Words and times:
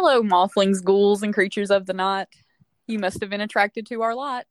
Hello, 0.00 0.22
mothlings, 0.22 0.80
ghouls, 0.80 1.24
and 1.24 1.34
creatures 1.34 1.72
of 1.72 1.86
the 1.86 1.92
night. 1.92 2.28
You 2.86 3.00
must 3.00 3.20
have 3.20 3.30
been 3.30 3.40
attracted 3.40 3.84
to 3.86 4.02
our 4.02 4.14
lot. 4.14 4.46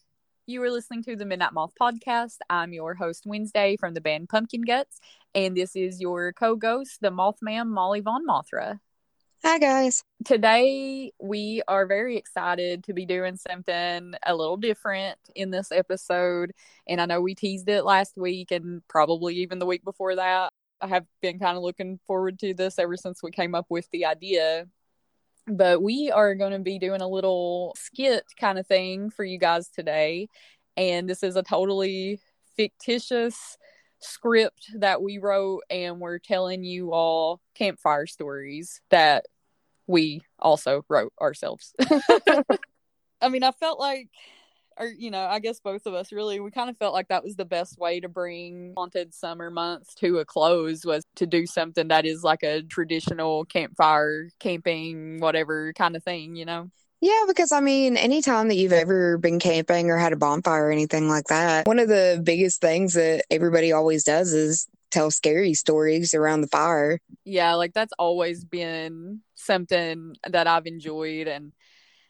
You 0.45 0.61
are 0.63 0.69
listening 0.69 1.03
to 1.03 1.15
the 1.15 1.23
Midnight 1.23 1.53
Moth 1.53 1.71
podcast. 1.81 2.39
I'm 2.49 2.73
your 2.73 2.95
host, 2.95 3.23
Wednesday, 3.25 3.77
from 3.79 3.93
the 3.93 4.01
band 4.01 4.27
Pumpkin 4.27 4.63
Guts, 4.63 4.99
and 5.33 5.55
this 5.55 5.73
is 5.73 6.01
your 6.01 6.33
co 6.33 6.57
ghost, 6.57 6.97
the 6.99 7.11
Mothman 7.11 7.67
Molly 7.67 8.01
Von 8.01 8.27
Mothra. 8.27 8.81
Hi, 9.41 9.57
guys. 9.57 10.03
Today, 10.25 11.13
we 11.17 11.61
are 11.69 11.85
very 11.85 12.17
excited 12.17 12.83
to 12.83 12.93
be 12.93 13.05
doing 13.05 13.37
something 13.37 14.15
a 14.25 14.35
little 14.35 14.57
different 14.57 15.17
in 15.33 15.49
this 15.49 15.71
episode. 15.71 16.51
And 16.89 16.99
I 16.99 17.05
know 17.05 17.21
we 17.21 17.35
teased 17.35 17.69
it 17.69 17.83
last 17.83 18.17
week 18.17 18.51
and 18.51 18.85
probably 18.89 19.35
even 19.35 19.59
the 19.59 19.65
week 19.65 19.85
before 19.85 20.17
that. 20.17 20.51
I 20.81 20.87
have 20.87 21.05
been 21.21 21.39
kind 21.39 21.55
of 21.55 21.63
looking 21.63 22.01
forward 22.05 22.37
to 22.39 22.53
this 22.53 22.77
ever 22.77 22.97
since 22.97 23.23
we 23.23 23.31
came 23.31 23.55
up 23.55 23.67
with 23.69 23.89
the 23.91 24.05
idea 24.05 24.67
but 25.47 25.81
we 25.81 26.11
are 26.11 26.35
going 26.35 26.51
to 26.51 26.59
be 26.59 26.79
doing 26.79 27.01
a 27.01 27.07
little 27.07 27.75
skit 27.77 28.25
kind 28.39 28.59
of 28.59 28.67
thing 28.67 29.09
for 29.09 29.23
you 29.23 29.37
guys 29.37 29.69
today. 29.69 30.27
And 30.75 31.09
this 31.09 31.23
is 31.23 31.35
a 31.35 31.43
totally 31.43 32.19
fictitious 32.55 33.57
script 33.99 34.71
that 34.75 35.01
we 35.01 35.17
wrote, 35.17 35.63
and 35.69 35.99
we're 35.99 36.19
telling 36.19 36.63
you 36.63 36.93
all 36.93 37.41
campfire 37.55 38.05
stories 38.05 38.81
that 38.89 39.25
we 39.87 40.21
also 40.37 40.83
wrote 40.89 41.13
ourselves. 41.19 41.73
I 43.21 43.29
mean, 43.29 43.43
I 43.43 43.51
felt 43.51 43.79
like 43.79 44.09
or 44.79 44.87
you 44.87 45.11
know, 45.11 45.25
I 45.25 45.39
guess 45.39 45.59
both 45.59 45.85
of 45.85 45.93
us 45.93 46.11
really 46.11 46.39
we 46.39 46.51
kind 46.51 46.69
of 46.69 46.77
felt 46.77 46.93
like 46.93 47.07
that 47.09 47.23
was 47.23 47.35
the 47.35 47.45
best 47.45 47.77
way 47.77 47.99
to 47.99 48.09
bring 48.09 48.73
haunted 48.77 49.13
summer 49.13 49.49
months 49.49 49.93
to 49.95 50.19
a 50.19 50.25
close 50.25 50.85
was 50.85 51.03
to 51.15 51.25
do 51.25 51.45
something 51.45 51.87
that 51.89 52.05
is 52.05 52.23
like 52.23 52.43
a 52.43 52.61
traditional 52.63 53.45
campfire 53.45 54.29
camping 54.39 55.19
whatever 55.19 55.73
kind 55.73 55.95
of 55.95 56.03
thing, 56.03 56.35
you 56.35 56.45
know. 56.45 56.69
Yeah, 56.99 57.25
because 57.27 57.51
I 57.51 57.59
mean, 57.59 57.95
anytime 57.95 58.47
that 58.47 58.55
you've 58.55 58.73
ever 58.73 59.17
been 59.19 59.39
camping 59.39 59.91
or 59.91 59.97
had 59.97 60.13
a 60.13 60.17
bonfire 60.17 60.67
or 60.67 60.71
anything 60.71 61.07
like 61.07 61.25
that, 61.25 61.67
one 61.67 61.79
of 61.79 61.87
the 61.87 62.19
biggest 62.23 62.59
things 62.59 62.93
that 62.95 63.23
everybody 63.29 63.71
always 63.71 64.03
does 64.03 64.33
is 64.33 64.67
tell 64.89 65.11
scary 65.11 65.53
stories 65.53 66.13
around 66.13 66.41
the 66.41 66.47
fire. 66.47 66.99
Yeah, 67.23 67.53
like 67.53 67.73
that's 67.73 67.93
always 67.99 68.43
been 68.43 69.21
something 69.35 70.15
that 70.27 70.47
I've 70.47 70.65
enjoyed 70.65 71.27
and 71.27 71.51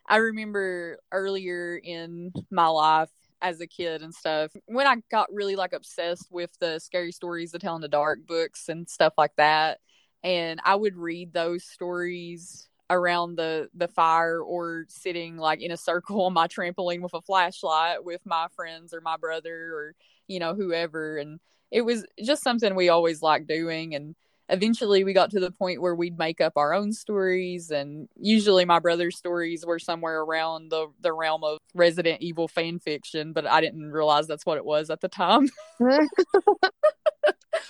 I 0.08 0.18
remember 0.18 1.00
earlier 1.12 1.78
in 1.78 2.32
my 2.50 2.68
life 2.68 3.10
as 3.42 3.62
a 3.62 3.68
kid 3.68 4.02
and 4.02 4.14
stuff 4.14 4.52
when 4.66 4.88
I 4.88 4.96
got 5.12 5.32
really 5.32 5.56
like 5.56 5.74
obsessed 5.74 6.28
with 6.32 6.50
the 6.60 6.80
scary 6.80 7.12
stories, 7.12 7.52
the 7.52 7.60
tell 7.60 7.76
in 7.76 7.82
the 7.82 7.88
dark 7.88 8.26
books 8.26 8.70
and 8.70 8.90
stuff 8.90 9.14
like 9.18 9.36
that. 9.38 9.80
And 10.24 10.60
I 10.64 10.76
would 10.76 10.96
read 10.96 11.34
those 11.34 11.64
stories 11.64 12.68
around 12.90 13.36
the 13.36 13.70
the 13.76 13.88
fire 13.90 14.42
or 14.42 14.86
sitting 14.88 15.38
like 15.38 15.62
in 15.62 15.72
a 15.72 15.78
circle 15.78 16.22
on 16.26 16.34
my 16.34 16.48
trampoline 16.48 17.02
with 17.02 17.14
a 17.14 17.22
flashlight 17.22 18.04
with 18.04 18.22
my 18.26 18.48
friends 18.56 18.94
or 18.94 19.02
my 19.02 19.18
brother 19.18 19.74
or 19.74 19.96
you 20.28 20.40
know 20.40 20.56
whoever 20.56 21.18
and 21.18 21.40
it 21.70 21.82
was 21.82 22.06
just 22.24 22.44
something 22.44 22.76
we 22.76 22.88
always 22.88 23.22
liked 23.22 23.48
doing 23.48 23.94
and 23.94 24.16
eventually 24.50 25.04
we 25.04 25.14
got 25.14 25.32
to 25.32 25.40
the 25.40 25.52
point 25.52 25.82
where 25.82 25.96
we'd 25.96 26.18
make 26.18 26.40
up 26.40 26.54
our 26.56 26.74
own 26.74 26.94
stories 26.94 27.70
and 27.70 28.08
usually 28.16 28.66
my 28.66 28.80
brother's 28.80 29.18
stories 29.18 29.66
were 29.66 29.80
somewhere 29.80 30.22
around 30.22 30.70
the 30.70 30.88
the 31.02 31.12
realm 31.12 31.44
of 31.44 31.58
resident 31.74 32.22
evil 32.22 32.48
fan 32.48 32.80
fiction 32.80 33.34
but 33.34 33.46
i 33.46 33.60
didn't 33.62 33.92
realize 33.92 34.28
that's 34.28 34.46
what 34.46 34.58
it 34.58 34.66
was 34.66 34.90
at 34.90 35.02
the 35.02 35.10
time. 35.10 35.50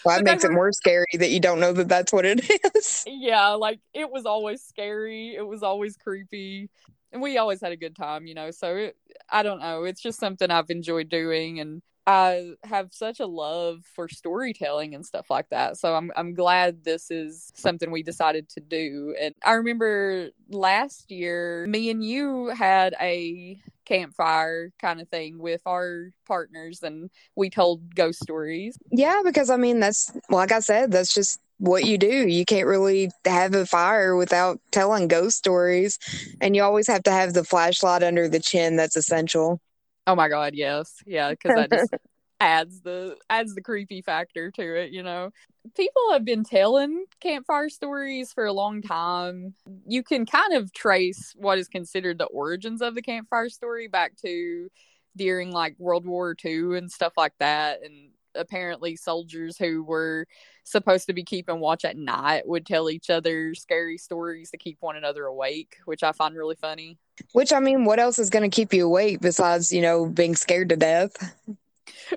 Well 0.03 0.17
that 0.17 0.23
makes 0.23 0.43
it 0.43 0.51
more 0.51 0.71
scary 0.71 1.05
that 1.13 1.31
you 1.31 1.39
don't 1.39 1.59
know 1.59 1.73
that 1.73 1.87
that's 1.89 2.13
what 2.13 2.25
it 2.25 2.49
is. 2.75 3.03
Yeah 3.07 3.49
like 3.49 3.79
it 3.93 4.09
was 4.09 4.25
always 4.25 4.61
scary. 4.61 5.35
It 5.35 5.45
was 5.45 5.63
always 5.63 5.97
creepy. 5.97 6.69
And 7.11 7.21
we 7.21 7.37
always 7.37 7.61
had 7.61 7.71
a 7.71 7.77
good 7.77 7.95
time 7.95 8.27
you 8.27 8.33
know 8.33 8.51
so 8.51 8.75
it, 8.75 8.97
i 9.29 9.43
don't 9.43 9.59
know. 9.59 9.83
It's 9.83 10.01
just 10.01 10.19
something 10.19 10.51
i've 10.51 10.69
enjoyed 10.69 11.09
doing 11.09 11.59
and 11.59 11.81
I 12.07 12.53
have 12.63 12.93
such 12.93 13.19
a 13.19 13.27
love 13.27 13.83
for 13.93 14.07
storytelling 14.07 14.95
and 14.95 15.05
stuff 15.05 15.29
like 15.29 15.49
that. 15.49 15.77
So 15.77 15.93
I'm 15.93 16.09
I'm 16.15 16.33
glad 16.33 16.85
this 16.85 17.11
is 17.11 17.51
something 17.53 17.91
we 17.91 18.01
decided 18.01 18.47
to 18.49 18.61
do. 18.61 19.13
And 19.19 19.35
I 19.45 19.53
remember 19.53 20.29
last 20.49 21.11
year 21.11 21.67
me 21.67 21.89
and 21.89 22.01
you 22.03 22.47
had 22.47 22.95
a 23.01 23.59
campfire 23.85 24.71
kind 24.79 25.01
of 25.01 25.09
thing 25.09 25.37
with 25.37 25.61
our 25.65 26.11
partners 26.25 26.81
and 26.81 27.09
we 27.35 27.49
told 27.49 27.93
ghost 27.93 28.23
stories. 28.23 28.77
Yeah, 28.89 29.21
because 29.25 29.49
I 29.49 29.57
mean 29.57 29.81
that's 29.81 30.09
like 30.29 30.53
I 30.53 30.61
said, 30.61 30.91
that's 30.91 31.13
just 31.13 31.41
what 31.59 31.83
you 31.83 31.97
do. 31.97 32.27
You 32.27 32.45
can't 32.45 32.67
really 32.67 33.11
have 33.25 33.53
a 33.53 33.65
fire 33.65 34.15
without 34.15 34.61
telling 34.71 35.09
ghost 35.09 35.37
stories. 35.37 35.99
And 36.39 36.55
you 36.55 36.63
always 36.63 36.87
have 36.87 37.03
to 37.03 37.11
have 37.11 37.33
the 37.33 37.43
flashlight 37.43 38.03
under 38.03 38.29
the 38.29 38.39
chin. 38.39 38.77
That's 38.77 38.95
essential. 38.95 39.59
Oh 40.07 40.15
my 40.15 40.29
god, 40.29 40.55
yes. 40.55 41.03
Yeah, 41.05 41.35
cuz 41.35 41.53
that 41.55 41.71
just 41.71 41.93
adds 42.39 42.81
the 42.81 43.17
adds 43.29 43.53
the 43.55 43.61
creepy 43.61 44.01
factor 44.01 44.51
to 44.51 44.75
it, 44.81 44.91
you 44.91 45.03
know. 45.03 45.31
People 45.75 46.13
have 46.13 46.23
been 46.23 46.45
telling 46.45 47.05
campfire 47.19 47.69
stories 47.69 48.31
for 48.33 48.45
a 48.45 48.53
long 48.53 48.81
time. 48.81 49.53
You 49.85 50.01
can 50.03 50.25
kind 50.25 50.53
of 50.53 50.71
trace 50.73 51.33
what 51.37 51.59
is 51.59 51.67
considered 51.67 52.19
the 52.19 52.25
origins 52.27 52.81
of 52.81 52.95
the 52.95 53.01
campfire 53.01 53.49
story 53.49 53.89
back 53.89 54.15
to 54.25 54.69
during 55.17 55.51
like 55.51 55.75
World 55.77 56.05
War 56.05 56.35
II 56.45 56.77
and 56.77 56.91
stuff 56.91 57.13
like 57.17 57.33
that 57.39 57.83
and 57.83 58.11
apparently 58.37 58.95
soldiers 58.95 59.57
who 59.57 59.83
were 59.83 60.25
supposed 60.63 61.07
to 61.07 61.13
be 61.13 61.23
keeping 61.23 61.59
watch 61.59 61.85
at 61.85 61.97
night 61.97 62.47
would 62.47 62.65
tell 62.65 62.89
each 62.89 63.09
other 63.09 63.55
scary 63.55 63.97
stories 63.97 64.51
to 64.51 64.57
keep 64.57 64.77
one 64.81 64.95
another 64.95 65.25
awake, 65.25 65.77
which 65.85 66.03
I 66.03 66.11
find 66.11 66.35
really 66.35 66.55
funny. 66.55 66.97
Which 67.33 67.53
I 67.53 67.59
mean, 67.59 67.85
what 67.85 67.99
else 67.99 68.19
is 68.19 68.29
going 68.29 68.49
to 68.49 68.55
keep 68.55 68.73
you 68.73 68.85
awake 68.85 69.21
besides, 69.21 69.71
you 69.71 69.81
know, 69.81 70.05
being 70.05 70.35
scared 70.35 70.69
to 70.69 70.75
death? 70.75 71.15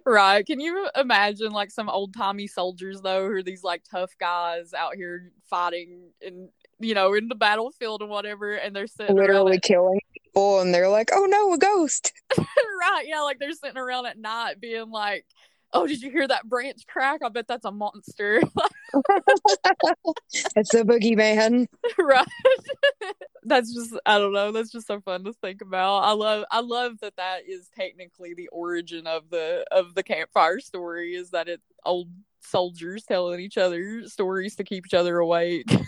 Right. 0.05 0.45
Can 0.47 0.61
you 0.61 0.89
imagine 0.95 1.53
like 1.53 1.71
some 1.71 1.89
old 1.89 2.15
timey 2.15 2.47
soldiers 2.47 3.01
though, 3.01 3.27
who 3.27 3.35
are 3.35 3.43
these 3.43 3.63
like 3.63 3.83
tough 3.91 4.13
guys 4.19 4.73
out 4.75 4.95
here 4.95 5.33
fighting 5.49 6.11
and 6.25 6.49
you 6.79 6.95
know, 6.95 7.13
in 7.13 7.29
the 7.29 7.35
battlefield 7.35 8.01
and 8.01 8.11
whatever, 8.11 8.55
and 8.55 8.75
they're 8.75 8.87
sitting 8.87 9.15
literally 9.15 9.59
killing 9.59 10.01
people 10.15 10.61
and 10.61 10.75
they're 10.75 10.89
like, 10.89 11.11
Oh 11.13 11.27
no, 11.27 11.53
a 11.53 11.59
ghost. 11.59 12.13
right, 12.39 13.05
yeah, 13.07 13.21
like 13.21 13.39
they're 13.39 13.53
sitting 13.53 13.79
around 13.79 14.07
at 14.07 14.19
night 14.19 14.61
being 14.61 14.91
like 14.91 15.27
oh, 15.73 15.87
did 15.87 16.03
you 16.03 16.11
hear 16.11 16.27
that 16.27 16.49
branch 16.49 16.87
crack? 16.87 17.23
I 17.25 17.29
bet 17.29 17.47
that's 17.47 17.65
a 17.65 17.71
monster. 17.71 18.43
it's 20.57 20.75
a 20.75 20.85
boogeyman. 20.85 21.67
right. 21.99 22.27
that's 23.45 23.73
just 23.75 23.95
I 24.07 24.19
don't 24.19 24.33
know. 24.33 24.53
That's 24.53 24.71
just 24.71 24.87
so 24.87 25.01
fun 25.01 25.25
to 25.25 25.33
think 25.35 25.63
about. 25.63 26.01
I 26.01 26.13
love 26.13 26.45
I 26.51 26.61
love 26.61 26.99
that 27.01 27.17
that 27.17 27.49
is 27.49 27.69
technically 27.77 28.35
the 28.35 28.49
origin 28.49 29.07
of 29.07 29.31
the 29.31 29.65
of 29.71 29.95
the 29.95 30.03
campfire 30.03 30.61
story 30.61 31.15
is 31.15 31.31
that 31.31 31.49
it 31.49 31.61
old 31.85 32.09
soldiers 32.41 33.05
telling 33.05 33.41
each 33.41 33.59
other 33.59 34.07
stories 34.07 34.57
to 34.57 34.65
keep 34.65 34.87
each 34.87 34.95
other 34.95 35.19
awake. 35.19 35.71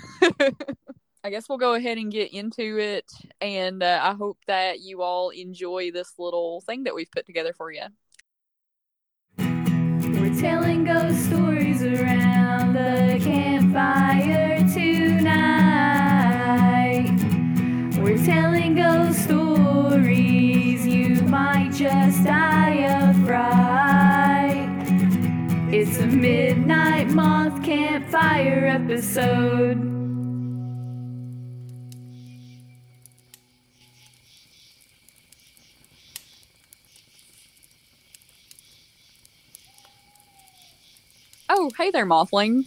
I 1.24 1.30
guess 1.30 1.48
we'll 1.48 1.58
go 1.58 1.74
ahead 1.74 1.98
and 1.98 2.10
get 2.10 2.32
into 2.32 2.80
it, 2.80 3.08
and 3.40 3.80
uh, 3.80 4.00
I 4.02 4.14
hope 4.14 4.38
that 4.48 4.80
you 4.80 5.02
all 5.02 5.30
enjoy 5.30 5.92
this 5.92 6.14
little 6.18 6.62
thing 6.62 6.82
that 6.82 6.96
we've 6.96 7.10
put 7.12 7.26
together 7.26 7.52
for 7.52 7.70
you 7.70 7.84
telling 10.42 10.84
ghost 10.84 11.26
stories 11.26 11.84
around 11.84 12.72
the 12.72 13.16
campfire 13.22 14.58
tonight. 14.74 15.22
We're 18.00 18.18
telling 18.26 18.74
ghost 18.74 19.22
stories, 19.22 20.84
you 20.84 21.22
might 21.22 21.70
just 21.72 22.24
die 22.24 22.88
of 22.90 23.14
fright. 23.24 24.66
It's 25.72 25.98
a 25.98 26.06
midnight 26.08 27.10
moth 27.10 27.62
campfire 27.62 28.66
episode. 28.66 30.01
Oh, 41.64 41.70
hey 41.78 41.92
there, 41.92 42.04
Mothling. 42.04 42.64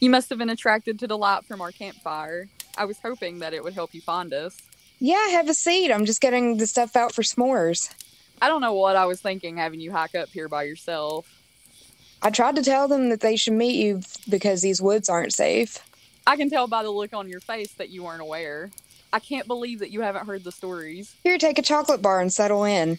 You 0.00 0.10
must 0.10 0.28
have 0.30 0.38
been 0.38 0.50
attracted 0.50 0.98
to 0.98 1.06
the 1.06 1.16
light 1.16 1.44
from 1.44 1.60
our 1.60 1.70
campfire. 1.70 2.48
I 2.76 2.86
was 2.86 2.98
hoping 2.98 3.38
that 3.38 3.54
it 3.54 3.62
would 3.62 3.72
help 3.72 3.94
you 3.94 4.00
find 4.00 4.34
us. 4.34 4.58
Yeah, 4.98 5.28
have 5.28 5.48
a 5.48 5.54
seat. 5.54 5.92
I'm 5.92 6.06
just 6.06 6.20
getting 6.20 6.56
the 6.56 6.66
stuff 6.66 6.96
out 6.96 7.14
for 7.14 7.22
s'mores. 7.22 7.94
I 8.42 8.48
don't 8.48 8.60
know 8.60 8.74
what 8.74 8.96
I 8.96 9.06
was 9.06 9.20
thinking 9.20 9.58
having 9.58 9.78
you 9.78 9.92
hike 9.92 10.16
up 10.16 10.28
here 10.30 10.48
by 10.48 10.64
yourself. 10.64 11.28
I 12.20 12.30
tried 12.30 12.56
to 12.56 12.64
tell 12.64 12.88
them 12.88 13.10
that 13.10 13.20
they 13.20 13.36
should 13.36 13.52
meet 13.52 13.76
you 13.76 14.00
because 14.28 14.60
these 14.60 14.82
woods 14.82 15.08
aren't 15.08 15.32
safe. 15.32 15.78
I 16.26 16.36
can 16.36 16.50
tell 16.50 16.66
by 16.66 16.82
the 16.82 16.90
look 16.90 17.14
on 17.14 17.28
your 17.28 17.38
face 17.38 17.72
that 17.74 17.90
you 17.90 18.02
weren't 18.02 18.22
aware. 18.22 18.70
I 19.12 19.20
can't 19.20 19.46
believe 19.46 19.78
that 19.78 19.92
you 19.92 20.00
haven't 20.00 20.26
heard 20.26 20.42
the 20.42 20.50
stories. 20.50 21.14
Here, 21.22 21.38
take 21.38 21.60
a 21.60 21.62
chocolate 21.62 22.02
bar 22.02 22.20
and 22.20 22.32
settle 22.32 22.64
in. 22.64 22.98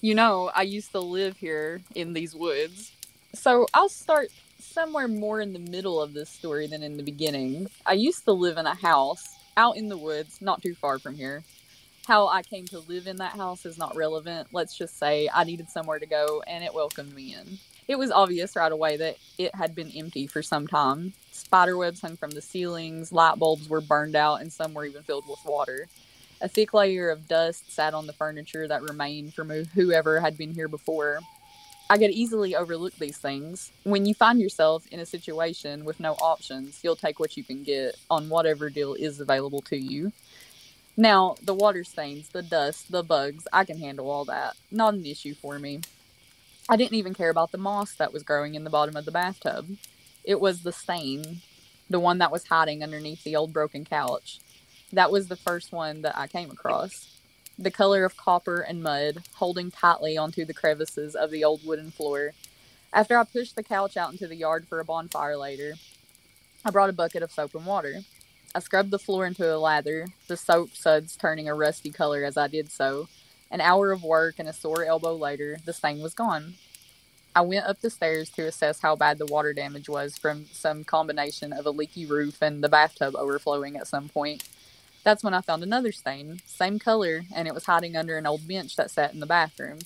You 0.00 0.14
know, 0.14 0.50
I 0.54 0.62
used 0.62 0.92
to 0.92 1.00
live 1.00 1.36
here 1.36 1.82
in 1.94 2.14
these 2.14 2.34
woods. 2.34 2.92
So 3.36 3.66
I'll 3.74 3.90
start 3.90 4.30
somewhere 4.58 5.06
more 5.06 5.40
in 5.40 5.52
the 5.52 5.58
middle 5.58 6.00
of 6.02 6.14
this 6.14 6.30
story 6.30 6.66
than 6.66 6.82
in 6.82 6.96
the 6.96 7.02
beginning. 7.02 7.68
I 7.84 7.92
used 7.92 8.24
to 8.24 8.32
live 8.32 8.56
in 8.56 8.66
a 8.66 8.74
house 8.74 9.36
out 9.56 9.76
in 9.76 9.88
the 9.88 9.96
woods, 9.96 10.40
not 10.40 10.62
too 10.62 10.74
far 10.74 10.98
from 10.98 11.14
here. 11.14 11.44
How 12.06 12.28
I 12.28 12.42
came 12.42 12.66
to 12.68 12.78
live 12.80 13.06
in 13.06 13.16
that 13.18 13.32
house 13.32 13.66
is 13.66 13.78
not 13.78 13.94
relevant. 13.94 14.48
Let's 14.52 14.76
just 14.76 14.98
say 14.98 15.28
I 15.32 15.44
needed 15.44 15.68
somewhere 15.68 15.98
to 15.98 16.06
go 16.06 16.42
and 16.46 16.64
it 16.64 16.74
welcomed 16.74 17.14
me 17.14 17.34
in. 17.34 17.58
It 17.86 17.98
was 17.98 18.10
obvious 18.10 18.56
right 18.56 18.72
away 18.72 18.96
that 18.96 19.16
it 19.38 19.54
had 19.54 19.74
been 19.74 19.92
empty 19.94 20.26
for 20.26 20.42
some 20.42 20.66
time. 20.66 21.12
Spider 21.30 21.76
webs 21.76 22.00
hung 22.00 22.16
from 22.16 22.30
the 22.30 22.40
ceilings, 22.40 23.12
light 23.12 23.38
bulbs 23.38 23.68
were 23.68 23.80
burned 23.80 24.16
out, 24.16 24.40
and 24.40 24.52
some 24.52 24.72
were 24.74 24.86
even 24.86 25.02
filled 25.02 25.28
with 25.28 25.38
water. 25.44 25.86
A 26.40 26.48
thick 26.48 26.74
layer 26.74 27.10
of 27.10 27.28
dust 27.28 27.72
sat 27.72 27.94
on 27.94 28.06
the 28.06 28.12
furniture 28.12 28.66
that 28.66 28.82
remained 28.82 29.34
from 29.34 29.50
whoever 29.50 30.20
had 30.20 30.36
been 30.36 30.52
here 30.52 30.68
before. 30.68 31.20
I 31.88 31.98
could 31.98 32.10
easily 32.10 32.56
overlook 32.56 32.96
these 32.96 33.16
things. 33.16 33.70
When 33.84 34.06
you 34.06 34.14
find 34.14 34.40
yourself 34.40 34.86
in 34.90 34.98
a 34.98 35.06
situation 35.06 35.84
with 35.84 36.00
no 36.00 36.14
options, 36.14 36.80
you'll 36.82 36.96
take 36.96 37.20
what 37.20 37.36
you 37.36 37.44
can 37.44 37.62
get 37.62 37.96
on 38.10 38.28
whatever 38.28 38.70
deal 38.70 38.94
is 38.94 39.20
available 39.20 39.62
to 39.62 39.76
you. 39.76 40.12
Now, 40.96 41.36
the 41.42 41.54
water 41.54 41.84
stains, 41.84 42.30
the 42.30 42.42
dust, 42.42 42.90
the 42.90 43.04
bugs, 43.04 43.46
I 43.52 43.64
can 43.64 43.78
handle 43.78 44.10
all 44.10 44.24
that. 44.24 44.56
Not 44.70 44.94
an 44.94 45.06
issue 45.06 45.34
for 45.34 45.58
me. 45.58 45.80
I 46.68 46.76
didn't 46.76 46.94
even 46.94 47.14
care 47.14 47.30
about 47.30 47.52
the 47.52 47.58
moss 47.58 47.92
that 47.94 48.12
was 48.12 48.24
growing 48.24 48.56
in 48.56 48.64
the 48.64 48.70
bottom 48.70 48.96
of 48.96 49.04
the 49.04 49.12
bathtub. 49.12 49.76
It 50.24 50.40
was 50.40 50.62
the 50.62 50.72
stain, 50.72 51.42
the 51.88 52.00
one 52.00 52.18
that 52.18 52.32
was 52.32 52.48
hiding 52.48 52.82
underneath 52.82 53.22
the 53.22 53.36
old 53.36 53.52
broken 53.52 53.84
couch. 53.84 54.40
That 54.92 55.12
was 55.12 55.28
the 55.28 55.36
first 55.36 55.70
one 55.70 56.02
that 56.02 56.18
I 56.18 56.26
came 56.26 56.50
across. 56.50 57.15
The 57.58 57.70
color 57.70 58.04
of 58.04 58.18
copper 58.18 58.60
and 58.60 58.82
mud, 58.82 59.22
holding 59.36 59.70
tightly 59.70 60.18
onto 60.18 60.44
the 60.44 60.52
crevices 60.52 61.14
of 61.14 61.30
the 61.30 61.42
old 61.42 61.64
wooden 61.64 61.90
floor. 61.90 62.32
After 62.92 63.16
I 63.16 63.24
pushed 63.24 63.56
the 63.56 63.62
couch 63.62 63.96
out 63.96 64.12
into 64.12 64.28
the 64.28 64.36
yard 64.36 64.66
for 64.68 64.78
a 64.78 64.84
bonfire 64.84 65.38
later, 65.38 65.74
I 66.66 66.70
brought 66.70 66.90
a 66.90 66.92
bucket 66.92 67.22
of 67.22 67.32
soap 67.32 67.54
and 67.54 67.64
water. 67.64 68.00
I 68.54 68.58
scrubbed 68.58 68.90
the 68.90 68.98
floor 68.98 69.24
into 69.24 69.54
a 69.54 69.56
lather, 69.56 70.06
the 70.28 70.36
soap 70.36 70.76
suds 70.76 71.16
turning 71.16 71.48
a 71.48 71.54
rusty 71.54 71.90
color 71.90 72.24
as 72.24 72.36
I 72.36 72.46
did 72.46 72.70
so. 72.70 73.08
An 73.50 73.62
hour 73.62 73.90
of 73.90 74.02
work 74.02 74.34
and 74.38 74.48
a 74.48 74.52
sore 74.52 74.84
elbow 74.84 75.14
later, 75.14 75.56
the 75.64 75.72
stain 75.72 76.02
was 76.02 76.12
gone. 76.12 76.54
I 77.34 77.40
went 77.40 77.66
up 77.66 77.80
the 77.80 77.90
stairs 77.90 78.28
to 78.30 78.46
assess 78.46 78.80
how 78.80 78.96
bad 78.96 79.16
the 79.16 79.26
water 79.26 79.54
damage 79.54 79.88
was 79.88 80.18
from 80.18 80.46
some 80.52 80.84
combination 80.84 81.54
of 81.54 81.64
a 81.64 81.70
leaky 81.70 82.04
roof 82.04 82.42
and 82.42 82.62
the 82.62 82.68
bathtub 82.68 83.14
overflowing 83.16 83.76
at 83.76 83.86
some 83.86 84.10
point. 84.10 84.44
That's 85.06 85.22
when 85.22 85.34
I 85.34 85.40
found 85.40 85.62
another 85.62 85.92
stain, 85.92 86.40
same 86.46 86.80
color, 86.80 87.22
and 87.32 87.46
it 87.46 87.54
was 87.54 87.66
hiding 87.66 87.96
under 87.96 88.18
an 88.18 88.26
old 88.26 88.48
bench 88.48 88.74
that 88.74 88.90
sat 88.90 89.14
in 89.14 89.20
the 89.20 89.26
bathroom. 89.26 89.78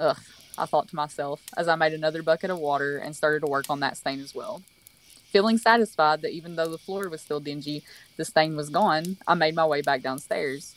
Ugh, 0.00 0.18
I 0.58 0.66
thought 0.66 0.88
to 0.88 0.96
myself 0.96 1.40
as 1.56 1.68
I 1.68 1.76
made 1.76 1.92
another 1.92 2.20
bucket 2.20 2.50
of 2.50 2.58
water 2.58 2.98
and 2.98 3.14
started 3.14 3.42
to 3.42 3.46
work 3.46 3.66
on 3.70 3.78
that 3.78 3.96
stain 3.96 4.18
as 4.18 4.34
well. 4.34 4.64
Feeling 5.30 5.56
satisfied 5.56 6.20
that 6.22 6.32
even 6.32 6.56
though 6.56 6.68
the 6.68 6.78
floor 6.78 7.08
was 7.08 7.20
still 7.20 7.38
dingy, 7.38 7.84
the 8.16 8.24
stain 8.24 8.56
was 8.56 8.68
gone, 8.68 9.18
I 9.24 9.34
made 9.34 9.54
my 9.54 9.64
way 9.64 9.82
back 9.82 10.02
downstairs. 10.02 10.74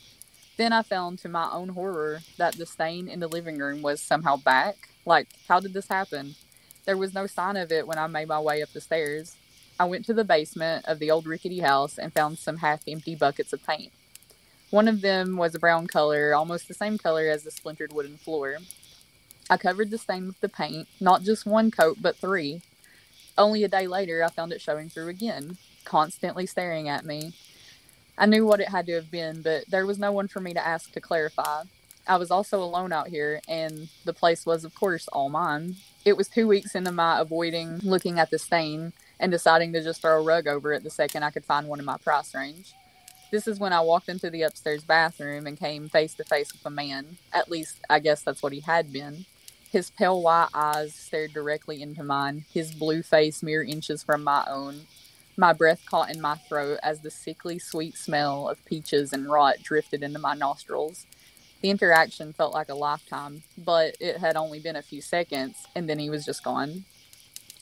Then 0.56 0.72
I 0.72 0.82
found 0.82 1.18
to 1.20 1.28
my 1.28 1.50
own 1.50 1.70
horror 1.70 2.20
that 2.38 2.54
the 2.54 2.66
stain 2.66 3.08
in 3.08 3.18
the 3.18 3.26
living 3.26 3.58
room 3.58 3.82
was 3.82 4.00
somehow 4.00 4.36
back. 4.36 4.76
Like, 5.04 5.26
how 5.48 5.58
did 5.58 5.72
this 5.72 5.88
happen? 5.88 6.36
There 6.84 6.96
was 6.96 7.12
no 7.12 7.26
sign 7.26 7.56
of 7.56 7.72
it 7.72 7.88
when 7.88 7.98
I 7.98 8.06
made 8.06 8.28
my 8.28 8.38
way 8.38 8.62
up 8.62 8.72
the 8.72 8.80
stairs. 8.80 9.34
I 9.80 9.84
went 9.84 10.04
to 10.04 10.12
the 10.12 10.24
basement 10.24 10.84
of 10.84 10.98
the 10.98 11.10
old 11.10 11.26
rickety 11.26 11.60
house 11.60 11.96
and 11.96 12.12
found 12.12 12.38
some 12.38 12.58
half 12.58 12.82
empty 12.86 13.14
buckets 13.14 13.54
of 13.54 13.64
paint. 13.66 13.90
One 14.68 14.86
of 14.86 15.00
them 15.00 15.38
was 15.38 15.54
a 15.54 15.58
brown 15.58 15.86
color, 15.86 16.34
almost 16.34 16.68
the 16.68 16.74
same 16.74 16.98
color 16.98 17.30
as 17.30 17.44
the 17.44 17.50
splintered 17.50 17.90
wooden 17.90 18.18
floor. 18.18 18.58
I 19.48 19.56
covered 19.56 19.90
the 19.90 19.96
stain 19.96 20.26
with 20.26 20.40
the 20.42 20.50
paint, 20.50 20.86
not 21.00 21.22
just 21.22 21.46
one 21.46 21.70
coat, 21.70 21.96
but 21.98 22.14
three, 22.18 22.60
only 23.38 23.64
a 23.64 23.68
day 23.68 23.86
later, 23.86 24.22
I 24.22 24.28
found 24.28 24.52
it 24.52 24.60
showing 24.60 24.90
through 24.90 25.08
again, 25.08 25.56
constantly 25.86 26.44
staring 26.44 26.86
at 26.86 27.06
me. 27.06 27.32
I 28.18 28.26
knew 28.26 28.44
what 28.44 28.60
it 28.60 28.68
had 28.68 28.84
to 28.84 28.92
have 28.96 29.10
been, 29.10 29.40
but 29.40 29.64
there 29.70 29.86
was 29.86 29.98
no 29.98 30.12
one 30.12 30.28
for 30.28 30.40
me 30.40 30.52
to 30.52 30.64
ask 30.64 30.92
to 30.92 31.00
clarify. 31.00 31.62
I 32.06 32.18
was 32.18 32.30
also 32.30 32.62
alone 32.62 32.92
out 32.92 33.08
here, 33.08 33.40
and 33.48 33.88
the 34.04 34.12
place 34.12 34.44
was, 34.44 34.62
of 34.62 34.74
course, 34.74 35.08
all 35.08 35.30
mine. 35.30 35.76
It 36.04 36.18
was 36.18 36.28
two 36.28 36.46
weeks 36.46 36.74
into 36.74 36.92
my 36.92 37.18
avoiding 37.18 37.78
looking 37.78 38.18
at 38.18 38.28
the 38.28 38.38
stain 38.38 38.92
and 39.20 39.30
deciding 39.30 39.72
to 39.74 39.84
just 39.84 40.02
throw 40.02 40.18
a 40.20 40.24
rug 40.24 40.48
over 40.48 40.72
it 40.72 40.82
the 40.82 40.90
second 40.90 41.22
I 41.22 41.30
could 41.30 41.44
find 41.44 41.68
one 41.68 41.78
in 41.78 41.84
my 41.84 41.98
price 41.98 42.34
range. 42.34 42.72
This 43.30 43.46
is 43.46 43.60
when 43.60 43.72
I 43.72 43.80
walked 43.82 44.08
into 44.08 44.30
the 44.30 44.42
upstairs 44.42 44.82
bathroom 44.82 45.46
and 45.46 45.56
came 45.58 45.88
face 45.88 46.14
to 46.14 46.24
face 46.24 46.52
with 46.52 46.66
a 46.66 46.70
man. 46.70 47.18
At 47.32 47.50
least, 47.50 47.78
I 47.88 48.00
guess 48.00 48.22
that's 48.22 48.42
what 48.42 48.52
he 48.52 48.60
had 48.60 48.92
been. 48.92 49.26
His 49.70 49.90
pale 49.90 50.20
white 50.20 50.48
eyes 50.52 50.94
stared 50.94 51.32
directly 51.32 51.80
into 51.80 52.02
mine, 52.02 52.44
his 52.52 52.74
blue 52.74 53.02
face 53.04 53.40
mere 53.40 53.62
inches 53.62 54.02
from 54.02 54.24
my 54.24 54.44
own. 54.50 54.86
My 55.36 55.52
breath 55.52 55.82
caught 55.88 56.10
in 56.10 56.20
my 56.20 56.34
throat 56.34 56.80
as 56.82 57.00
the 57.00 57.10
sickly 57.10 57.60
sweet 57.60 57.96
smell 57.96 58.48
of 58.48 58.64
peaches 58.64 59.12
and 59.12 59.30
rot 59.30 59.58
drifted 59.62 60.02
into 60.02 60.18
my 60.18 60.34
nostrils. 60.34 61.06
The 61.62 61.70
interaction 61.70 62.32
felt 62.32 62.52
like 62.52 62.68
a 62.68 62.74
lifetime, 62.74 63.44
but 63.56 63.94
it 64.00 64.16
had 64.16 64.36
only 64.36 64.58
been 64.58 64.76
a 64.76 64.82
few 64.82 65.00
seconds, 65.00 65.66
and 65.76 65.88
then 65.88 65.98
he 66.00 66.10
was 66.10 66.24
just 66.24 66.42
gone. 66.42 66.84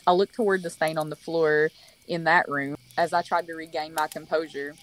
I 0.08 0.12
looked 0.12 0.34
toward 0.34 0.62
the 0.62 0.70
stain 0.70 0.96
on 0.96 1.10
the 1.10 1.16
floor 1.16 1.68
in 2.06 2.24
that 2.24 2.48
room 2.48 2.78
as 2.96 3.12
I 3.12 3.20
tried 3.20 3.46
to 3.48 3.52
regain 3.52 3.92
my 3.92 4.06
composure, 4.06 4.74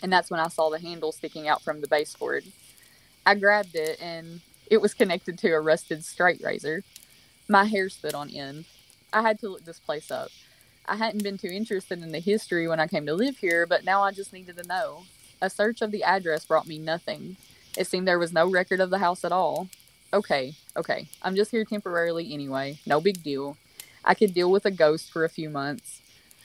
and 0.00 0.10
that's 0.10 0.30
when 0.30 0.40
I 0.40 0.48
saw 0.48 0.70
the 0.70 0.78
handle 0.78 1.12
sticking 1.12 1.46
out 1.46 1.60
from 1.60 1.82
the 1.82 1.86
baseboard. 1.86 2.42
I 3.26 3.34
grabbed 3.34 3.74
it 3.74 4.00
and 4.00 4.40
it 4.70 4.80
was 4.80 4.94
connected 4.94 5.36
to 5.40 5.50
a 5.50 5.60
rusted 5.60 6.06
straight 6.06 6.40
razor. 6.42 6.84
My 7.46 7.66
hair 7.66 7.90
stood 7.90 8.14
on 8.14 8.30
end. 8.30 8.64
I 9.12 9.20
had 9.20 9.38
to 9.40 9.50
look 9.50 9.66
this 9.66 9.78
place 9.78 10.10
up. 10.10 10.30
I 10.86 10.96
hadn't 10.96 11.22
been 11.22 11.36
too 11.36 11.48
interested 11.48 12.02
in 12.02 12.12
the 12.12 12.18
history 12.18 12.66
when 12.66 12.80
I 12.80 12.86
came 12.86 13.04
to 13.04 13.14
live 13.14 13.36
here, 13.36 13.66
but 13.66 13.84
now 13.84 14.00
I 14.00 14.10
just 14.10 14.32
needed 14.32 14.56
to 14.56 14.66
know. 14.66 15.02
A 15.42 15.50
search 15.50 15.82
of 15.82 15.90
the 15.90 16.02
address 16.02 16.46
brought 16.46 16.66
me 16.66 16.78
nothing. 16.78 17.36
It 17.76 17.88
seemed 17.88 18.08
there 18.08 18.18
was 18.18 18.32
no 18.32 18.50
record 18.50 18.80
of 18.80 18.88
the 18.88 19.00
house 19.00 19.22
at 19.22 19.32
all. 19.32 19.68
Okay, 20.14 20.54
okay, 20.74 21.08
I'm 21.20 21.36
just 21.36 21.50
here 21.50 21.66
temporarily 21.66 22.32
anyway. 22.32 22.78
No 22.86 23.02
big 23.02 23.22
deal. 23.22 23.58
I 24.06 24.14
could 24.14 24.32
deal 24.32 24.50
with 24.50 24.64
a 24.64 24.70
ghost 24.70 25.10
for 25.10 25.24
a 25.24 25.28
few 25.28 25.50
months. 25.50 26.00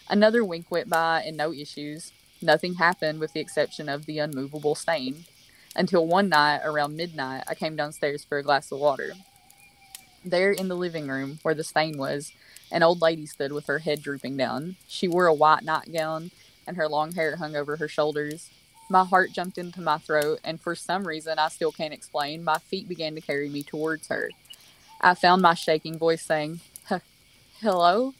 Another 0.10 0.44
week 0.44 0.70
went 0.70 0.90
by 0.90 1.22
and 1.22 1.38
no 1.38 1.54
issues. 1.54 2.12
Nothing 2.42 2.74
happened 2.76 3.20
with 3.20 3.34
the 3.34 3.40
exception 3.40 3.88
of 3.88 4.06
the 4.06 4.20
unmovable 4.20 4.76
stain 4.76 5.26
until 5.76 6.06
one 6.06 6.30
night 6.30 6.62
around 6.64 6.98
midnight, 6.98 7.44
I 7.48 7.56
came 7.56 7.76
downstairs 7.76 8.26
for 8.26 8.38
a 8.38 8.44
glass 8.44 8.72
of 8.72 8.80
water. 8.80 9.14
There 10.24 10.52
in 10.52 10.68
the 10.68 10.76
living 10.76 11.08
room, 11.08 11.40
where 11.44 11.56
the 11.56 11.64
stain 11.64 11.98
was, 11.98 12.34
an 12.72 12.84
old 12.84 13.02
lady 13.02 13.26
stood 13.26 13.52
with 13.52 13.68
her 13.68 13.80
head 13.80 14.02
drooping 14.02 14.38
down. 14.38 14.76
She 14.88 15.08
wore 15.08 15.28
a 15.28 15.34
white 15.34 15.64
nightgown, 15.64 16.32
and 16.68 16.78
her 16.78 16.88
long 16.88 17.14
hair 17.14 17.38
hung 17.38 17.56
over 17.56 17.78
her 17.78 17.88
shoulders. 17.88 18.50
My 18.90 19.06
heart 19.06 19.32
jumped 19.32 19.58
into 19.58 19.82
my 19.82 19.98
throat, 19.98 20.40
and 20.44 20.60
for 20.60 20.76
some 20.76 21.08
reason 21.08 21.40
I 21.40 21.48
still 21.48 21.72
can't 21.72 21.94
explain, 21.94 22.44
my 22.44 22.58
feet 22.58 22.88
began 22.88 23.16
to 23.16 23.22
carry 23.22 23.50
me 23.50 23.64
towards 23.64 24.10
her. 24.10 24.30
I 25.00 25.16
found 25.16 25.42
my 25.42 25.54
shaking 25.54 25.98
voice 25.98 26.22
saying, 26.22 26.60
Hello? 27.62 28.16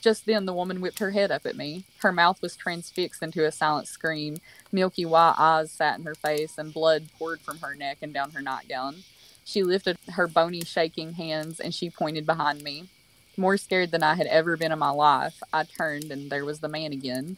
Just 0.00 0.24
then 0.24 0.46
the 0.46 0.54
woman 0.54 0.80
whipped 0.80 0.98
her 1.00 1.10
head 1.10 1.30
up 1.30 1.44
at 1.44 1.58
me. 1.58 1.84
Her 1.98 2.10
mouth 2.10 2.40
was 2.40 2.56
transfixed 2.56 3.22
into 3.22 3.44
a 3.44 3.52
silent 3.52 3.86
scream. 3.86 4.38
Milky 4.72 5.04
white 5.04 5.34
eyes 5.36 5.70
sat 5.70 5.98
in 5.98 6.06
her 6.06 6.14
face, 6.14 6.56
and 6.56 6.72
blood 6.72 7.08
poured 7.18 7.42
from 7.42 7.58
her 7.58 7.74
neck 7.74 7.98
and 8.00 8.14
down 8.14 8.30
her 8.30 8.40
nightgown. 8.40 9.04
She 9.44 9.62
lifted 9.62 9.98
her 10.12 10.26
bony, 10.26 10.62
shaking 10.62 11.12
hands 11.12 11.60
and 11.60 11.74
she 11.74 11.90
pointed 11.90 12.24
behind 12.24 12.62
me. 12.62 12.88
More 13.36 13.58
scared 13.58 13.90
than 13.90 14.02
I 14.02 14.14
had 14.14 14.26
ever 14.28 14.56
been 14.56 14.72
in 14.72 14.78
my 14.78 14.88
life, 14.88 15.42
I 15.52 15.64
turned 15.64 16.10
and 16.10 16.30
there 16.30 16.46
was 16.46 16.60
the 16.60 16.68
man 16.68 16.94
again. 16.94 17.36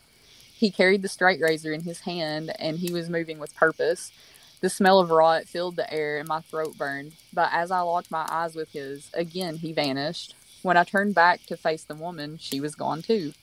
He 0.54 0.70
carried 0.70 1.02
the 1.02 1.08
straight 1.08 1.40
razor 1.40 1.72
in 1.72 1.80
his 1.80 2.02
hand 2.02 2.52
and 2.60 2.78
he 2.78 2.92
was 2.92 3.10
moving 3.10 3.40
with 3.40 3.56
purpose. 3.56 4.12
The 4.60 4.70
smell 4.70 5.00
of 5.00 5.10
rot 5.10 5.46
filled 5.46 5.74
the 5.74 5.92
air 5.92 6.16
and 6.18 6.28
my 6.28 6.42
throat 6.42 6.78
burned, 6.78 7.14
but 7.32 7.50
as 7.52 7.72
I 7.72 7.80
locked 7.80 8.12
my 8.12 8.24
eyes 8.30 8.54
with 8.54 8.70
his, 8.70 9.10
again 9.14 9.56
he 9.56 9.72
vanished. 9.72 10.36
When 10.64 10.78
I 10.78 10.84
turned 10.84 11.14
back 11.14 11.44
to 11.48 11.58
face 11.58 11.84
the 11.84 11.94
woman, 11.94 12.38
she 12.40 12.58
was 12.58 12.74
gone 12.74 13.02
too. 13.02 13.34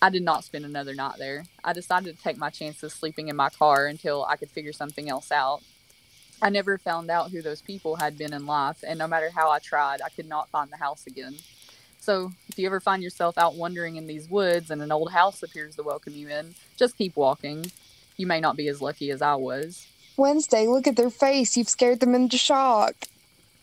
I 0.00 0.08
did 0.08 0.22
not 0.22 0.44
spend 0.44 0.64
another 0.64 0.94
night 0.94 1.16
there. 1.18 1.44
I 1.62 1.74
decided 1.74 2.16
to 2.16 2.22
take 2.22 2.38
my 2.38 2.48
chances 2.48 2.94
sleeping 2.94 3.28
in 3.28 3.36
my 3.36 3.50
car 3.50 3.86
until 3.86 4.24
I 4.24 4.36
could 4.36 4.48
figure 4.48 4.72
something 4.72 5.10
else 5.10 5.30
out. 5.30 5.60
I 6.40 6.48
never 6.48 6.78
found 6.78 7.10
out 7.10 7.32
who 7.32 7.42
those 7.42 7.60
people 7.60 7.96
had 7.96 8.16
been 8.16 8.32
in 8.32 8.46
life, 8.46 8.82
and 8.82 8.98
no 8.98 9.06
matter 9.06 9.28
how 9.28 9.50
I 9.50 9.58
tried, 9.58 10.00
I 10.00 10.08
could 10.08 10.26
not 10.26 10.48
find 10.48 10.70
the 10.72 10.78
house 10.78 11.06
again. 11.06 11.34
So, 12.00 12.32
if 12.48 12.58
you 12.58 12.64
ever 12.64 12.80
find 12.80 13.02
yourself 13.02 13.36
out 13.36 13.54
wandering 13.54 13.96
in 13.96 14.06
these 14.06 14.30
woods 14.30 14.70
and 14.70 14.80
an 14.80 14.90
old 14.90 15.12
house 15.12 15.42
appears 15.42 15.76
to 15.76 15.82
welcome 15.82 16.14
you 16.14 16.30
in, 16.30 16.54
just 16.78 16.96
keep 16.96 17.14
walking. 17.14 17.70
You 18.16 18.26
may 18.26 18.40
not 18.40 18.56
be 18.56 18.68
as 18.68 18.80
lucky 18.80 19.10
as 19.10 19.20
I 19.20 19.34
was. 19.34 19.86
Wednesday, 20.16 20.66
look 20.66 20.86
at 20.86 20.96
their 20.96 21.10
face. 21.10 21.58
You've 21.58 21.68
scared 21.68 22.00
them 22.00 22.14
into 22.14 22.38
shock. 22.38 22.94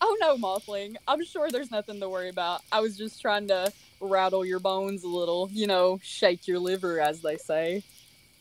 Oh 0.00 0.16
no, 0.20 0.36
Mothling. 0.36 0.96
I'm 1.08 1.24
sure 1.24 1.50
there's 1.50 1.70
nothing 1.70 2.00
to 2.00 2.08
worry 2.08 2.28
about. 2.28 2.60
I 2.70 2.80
was 2.80 2.96
just 2.96 3.20
trying 3.20 3.48
to 3.48 3.72
rattle 4.00 4.44
your 4.44 4.60
bones 4.60 5.04
a 5.04 5.08
little, 5.08 5.48
you 5.52 5.66
know, 5.66 5.98
shake 6.02 6.46
your 6.46 6.58
liver, 6.58 7.00
as 7.00 7.22
they 7.22 7.36
say. 7.36 7.82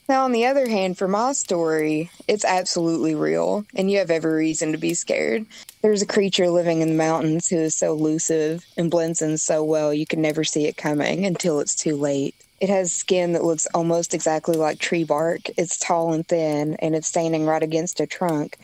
Now, 0.07 0.25
on 0.25 0.33
the 0.33 0.45
other 0.45 0.67
hand, 0.67 0.99
for 0.99 1.07
my 1.07 1.31
story, 1.31 2.11
it's 2.27 2.45
absolutely 2.45 3.15
real, 3.15 3.65
and 3.73 3.89
you 3.89 3.97
have 3.97 4.11
every 4.11 4.35
reason 4.35 4.71
to 4.71 4.77
be 4.77 4.93
scared. 4.93 5.45
There's 5.81 6.03
a 6.03 6.07
creature 6.07 6.49
living 6.49 6.81
in 6.81 6.89
the 6.89 6.95
mountains 6.95 7.47
who 7.47 7.57
is 7.57 7.75
so 7.75 7.93
elusive 7.93 8.63
and 8.77 8.91
blends 8.91 9.23
in 9.23 9.37
so 9.39 9.63
well 9.63 9.91
you 9.91 10.05
can 10.05 10.21
never 10.21 10.43
see 10.43 10.67
it 10.67 10.77
coming 10.77 11.25
until 11.25 11.59
it's 11.59 11.75
too 11.75 11.95
late. 11.95 12.35
It 12.61 12.69
has 12.69 12.93
skin 12.93 13.33
that 13.33 13.43
looks 13.43 13.65
almost 13.73 14.13
exactly 14.13 14.57
like 14.57 14.77
tree 14.77 15.03
bark. 15.03 15.41
It's 15.57 15.79
tall 15.79 16.13
and 16.13 16.27
thin, 16.27 16.75
and 16.75 16.95
it's 16.95 17.07
standing 17.07 17.45
right 17.47 17.63
against 17.63 17.99
a 17.99 18.05
trunk, 18.05 18.57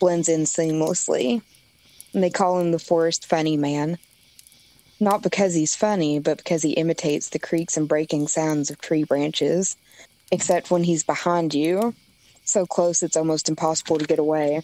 blends 0.00 0.28
in 0.28 0.42
seamlessly. 0.42 1.42
And 2.14 2.22
they 2.22 2.30
call 2.30 2.58
him 2.58 2.72
the 2.72 2.78
Forest 2.78 3.26
Funny 3.26 3.56
Man. 3.56 3.98
Not 5.00 5.22
because 5.22 5.54
he's 5.54 5.76
funny, 5.76 6.18
but 6.18 6.38
because 6.38 6.62
he 6.62 6.72
imitates 6.72 7.28
the 7.28 7.38
creaks 7.38 7.76
and 7.76 7.86
breaking 7.86 8.28
sounds 8.28 8.70
of 8.70 8.80
tree 8.80 9.04
branches, 9.04 9.76
except 10.32 10.70
when 10.70 10.84
he's 10.84 11.04
behind 11.04 11.54
you, 11.54 11.94
so 12.44 12.66
close 12.66 13.02
it's 13.02 13.16
almost 13.16 13.48
impossible 13.48 13.98
to 13.98 14.06
get 14.06 14.18
away. 14.18 14.62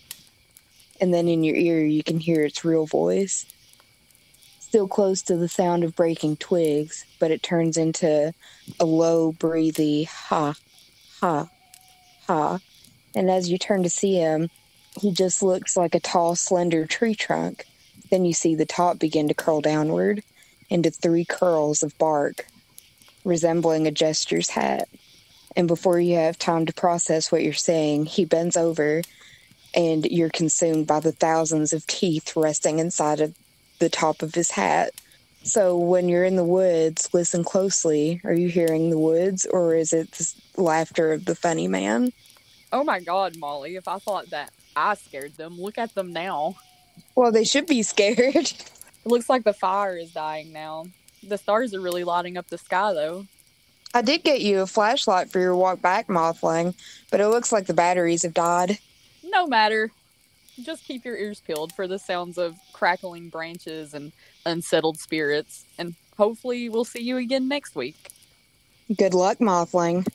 And 1.01 1.13
then 1.13 1.29
in 1.29 1.45
your 1.45 1.57
ear, 1.57 1.85
you 1.85 2.03
can 2.03 2.19
hear 2.19 2.45
its 2.45 2.65
real 2.65 2.87
voice. 2.87 3.47
Still 4.61 4.89
close 4.89 5.23
to 5.23 5.37
the 5.37 5.49
sound 5.49 5.85
of 5.85 5.95
breaking 5.95 6.39
twigs, 6.39 7.05
but 7.21 7.31
it 7.31 7.43
turns 7.43 7.77
into 7.77 8.33
a 8.81 8.85
low, 8.85 9.33
breathy 9.33 10.05
ha, 10.05 10.55
ha, 11.21 11.49
ha. 12.27 12.59
And 13.15 13.31
as 13.31 13.51
you 13.51 13.59
turn 13.59 13.85
to 13.85 13.91
see 13.91 14.15
him, 14.15 14.51
he 15.01 15.13
just 15.13 15.43
looks 15.43 15.77
like 15.77 15.95
a 15.95 16.01
tall, 16.01 16.37
slender 16.37 16.87
tree 16.87 17.15
trunk. 17.15 17.67
Then 18.11 18.25
you 18.25 18.33
see 18.33 18.55
the 18.55 18.67
top 18.67 18.99
begin 18.99 19.29
to 19.29 19.35
curl 19.35 19.61
downward 19.61 20.23
into 20.71 20.91
three 20.91 21.25
curls 21.25 21.83
of 21.83 21.97
bark, 21.99 22.47
resembling 23.25 23.87
a 23.87 23.91
jester's 23.91 24.51
hat. 24.51 24.89
And 25.57 25.69
before 25.69 25.99
you 26.01 26.17
have 26.17 26.39
time 26.39 26.67
to 26.67 26.73
process 26.73 27.31
what 27.31 27.43
you're 27.43 27.53
saying, 27.53 28.07
he 28.07 28.25
bends 28.25 28.57
over 28.57 29.03
and 29.75 30.05
you're 30.07 30.31
consumed 30.31 30.87
by 30.87 31.01
the 31.01 31.13
thousands 31.13 31.73
of 31.73 31.87
teeth 31.87 32.37
resting 32.37 32.79
inside 32.79 33.21
of 33.21 33.35
the 33.79 33.89
top 33.89 34.23
of 34.23 34.35
his 34.35 34.51
hat. 34.53 34.91
So 35.43 35.77
when 35.77 36.09
you're 36.09 36.25
in 36.25 36.37
the 36.37 36.45
woods, 36.45 37.11
listen 37.13 37.45
closely. 37.45 38.21
Are 38.25 38.33
you 38.33 38.49
hearing 38.49 38.91
the 38.91 38.99
woods 38.99 39.45
or 39.45 39.75
is 39.75 39.93
it 39.93 40.11
the 40.13 40.33
laughter 40.57 41.13
of 41.13 41.25
the 41.25 41.35
funny 41.35 41.69
man? 41.69 42.13
Oh 42.73 42.83
my 42.83 43.01
god, 43.01 43.37
Molly, 43.37 43.77
if 43.77 43.87
I 43.87 43.99
thought 43.99 44.31
that 44.31 44.53
I 44.77 44.95
scared 44.95 45.37
them, 45.37 45.61
look 45.61 45.79
at 45.79 45.95
them 45.95 46.13
now. 46.13 46.57
Well, 47.15 47.33
they 47.33 47.45
should 47.45 47.67
be 47.67 47.83
scared. 47.83 48.53
It 49.05 49.11
looks 49.11 49.29
like 49.29 49.45
the 49.45 49.53
fire 49.53 49.99
is 49.99 50.13
dying 50.13 50.51
now. 50.51 50.87
The 51.23 51.37
stars 51.37 51.75
are 51.75 51.81
really 51.81 52.05
lighting 52.05 52.39
up 52.39 52.49
the 52.49 52.57
sky 52.57 52.95
though. 52.95 53.27
I 53.93 54.03
did 54.03 54.25
get 54.25 54.41
you 54.41 54.61
a 54.61 54.67
flashlight 54.67 55.31
for 55.31 55.41
your 55.41 55.55
walk 55.55 55.83
back, 55.83 56.09
Mothling, 56.09 56.75
but 57.11 57.21
it 57.21 57.29
looks 57.29 57.53
like 57.53 57.67
the 57.67 57.75
batteries 57.75 58.23
have 58.23 58.35
died. 58.35 58.79
No 59.23 59.47
matter. 59.47 59.91
Just 60.63 60.85
keep 60.85 61.05
your 61.05 61.17
ears 61.17 61.41
peeled 61.41 61.73
for 61.73 61.87
the 61.87 61.99
sounds 61.99 62.39
of 62.39 62.57
crackling 62.73 63.29
branches 63.29 63.93
and 63.93 64.13
unsettled 64.47 64.99
spirits, 64.99 65.65
and 65.79 65.95
hopefully 66.17 66.69
we'll 66.69 66.85
see 66.85 67.03
you 67.03 67.19
again 67.19 67.47
next 67.47 67.77
week. 67.77 68.11
Good 68.97 69.15
luck, 69.15 69.39
Mothling. 69.39 70.07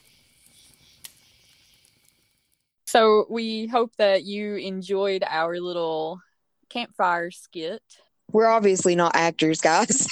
So 2.90 3.28
we 3.30 3.68
hope 3.68 3.96
that 3.98 4.24
you 4.24 4.56
enjoyed 4.56 5.24
our 5.28 5.60
little 5.60 6.22
campfire 6.70 7.30
skit. 7.30 7.84
We're 8.32 8.48
obviously 8.48 8.96
not 8.96 9.16
actors, 9.16 9.62
guys. 9.62 10.08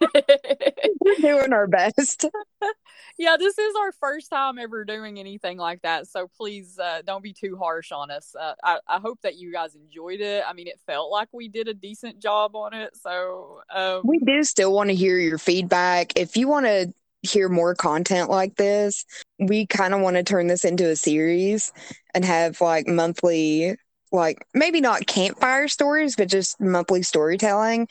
We're 0.14 1.14
doing 1.22 1.54
our 1.54 1.66
best. 1.66 2.26
yeah, 3.18 3.38
this 3.38 3.58
is 3.58 3.74
our 3.80 3.92
first 3.92 4.28
time 4.28 4.58
ever 4.58 4.84
doing 4.84 5.18
anything 5.18 5.56
like 5.56 5.80
that. 5.82 6.06
So 6.06 6.28
please 6.36 6.78
uh, 6.78 7.00
don't 7.06 7.22
be 7.22 7.32
too 7.32 7.56
harsh 7.56 7.92
on 7.92 8.10
us. 8.10 8.34
Uh, 8.38 8.52
I, 8.62 8.78
I 8.86 8.98
hope 8.98 9.22
that 9.22 9.36
you 9.36 9.50
guys 9.50 9.74
enjoyed 9.74 10.20
it. 10.20 10.44
I 10.46 10.52
mean, 10.52 10.66
it 10.66 10.78
felt 10.86 11.10
like 11.10 11.28
we 11.32 11.48
did 11.48 11.66
a 11.66 11.74
decent 11.74 12.18
job 12.18 12.54
on 12.54 12.74
it. 12.74 12.94
So 12.94 13.62
um, 13.74 14.02
we 14.04 14.18
do 14.18 14.44
still 14.44 14.74
want 14.74 14.90
to 14.90 14.94
hear 14.94 15.16
your 15.16 15.38
feedback. 15.38 16.12
If 16.14 16.36
you 16.36 16.46
want 16.46 16.66
to 16.66 16.92
hear 17.26 17.48
more 17.48 17.74
content 17.74 18.30
like 18.30 18.56
this, 18.56 19.04
we 19.38 19.66
kind 19.66 19.94
of 19.94 20.00
want 20.00 20.16
to 20.16 20.22
turn 20.22 20.46
this 20.46 20.64
into 20.64 20.88
a 20.88 20.96
series 20.96 21.72
and 22.14 22.24
have 22.24 22.60
like 22.60 22.86
monthly 22.86 23.76
like 24.12 24.46
maybe 24.54 24.80
not 24.80 25.06
campfire 25.06 25.68
stories, 25.68 26.16
but 26.16 26.28
just 26.28 26.60
monthly 26.60 27.02
storytelling. 27.02 27.88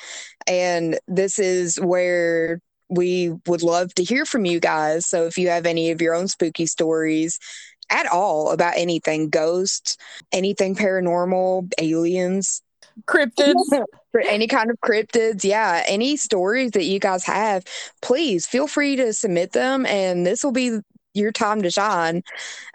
And 0.48 1.00
this 1.08 1.40
is 1.40 1.80
where 1.80 2.60
we 2.90 3.34
would 3.48 3.64
love 3.64 3.94
to 3.96 4.04
hear 4.04 4.26
from 4.26 4.46
you 4.46 4.60
guys. 4.60 5.06
So 5.06 5.26
if 5.26 5.38
you 5.38 5.50
have 5.50 5.66
any 5.66 5.92
of 5.92 6.02
your 6.02 6.16
own 6.16 6.28
spooky 6.28 6.66
stories 6.66 7.40
at 7.90 8.08
all 8.08 8.52
about 8.52 8.74
anything, 8.78 9.30
ghosts, 9.30 9.98
anything 10.32 10.76
paranormal, 10.76 11.72
aliens, 11.80 12.62
cryptids, 13.08 13.56
for 14.12 14.22
any 14.22 14.48
kind 14.48 14.70
of 14.70 14.78
cryptids, 14.80 15.44
yeah, 15.44 15.84
any 15.88 16.18
stories 16.18 16.72
that 16.72 16.86
you 16.86 17.00
guys 17.00 17.26
have, 17.26 17.64
please 18.02 18.48
feel 18.48 18.68
free 18.68 18.96
to 18.96 19.14
submit 19.14 19.52
them 19.52 19.86
and 19.86 20.26
this 20.26 20.44
will 20.44 20.52
be 20.52 20.80
your 21.14 21.32
time 21.32 21.62
to 21.62 21.72
shine 21.72 22.24